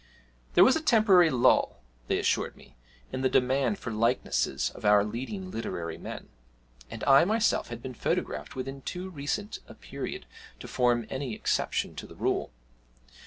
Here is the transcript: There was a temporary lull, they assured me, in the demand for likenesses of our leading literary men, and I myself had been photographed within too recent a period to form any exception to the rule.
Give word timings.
There 0.55 0.63
was 0.63 0.75
a 0.75 0.81
temporary 0.81 1.29
lull, 1.29 1.77
they 2.07 2.17
assured 2.17 2.55
me, 2.57 2.75
in 3.11 3.21
the 3.21 3.29
demand 3.29 3.77
for 3.77 3.91
likenesses 3.91 4.71
of 4.71 4.83
our 4.83 5.03
leading 5.05 5.51
literary 5.51 5.99
men, 5.99 6.29
and 6.89 7.03
I 7.03 7.23
myself 7.23 7.67
had 7.67 7.83
been 7.83 7.93
photographed 7.93 8.55
within 8.55 8.81
too 8.81 9.11
recent 9.11 9.59
a 9.67 9.75
period 9.75 10.25
to 10.59 10.67
form 10.67 11.05
any 11.11 11.35
exception 11.35 11.93
to 11.97 12.07
the 12.07 12.15
rule. 12.15 12.49